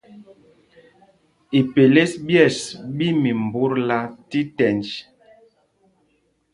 Ipelês 1.59 2.11
ɓyes 2.25 2.57
ɓí 2.95 3.07
mimbutla 3.21 3.97
tí 4.29 4.39
tɛnj. 4.57 4.87